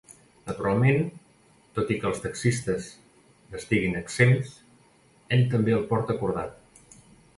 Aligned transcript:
Naturalment, 0.45 1.03
tot 1.79 1.91
i 1.95 1.97
que 1.99 2.09
els 2.11 2.23
taxistes 2.23 2.87
n'estiguin 3.53 3.99
exempts, 4.03 4.55
ell 5.39 5.45
també 5.57 5.77
el 5.81 5.89
porta 5.93 6.17
cordat. 6.23 6.99